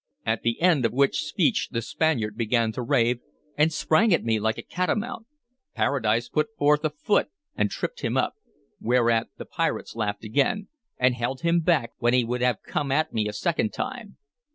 [0.25, 3.19] At the end of which speech the Spaniard began to rave,
[3.55, 5.27] and sprang at me like a catamount.
[5.75, 8.33] Paradise put forth a foot and tripped him up,
[8.79, 13.13] whereat the pirates laughed again, and held him back when he would have come at
[13.13, 14.17] me a second time.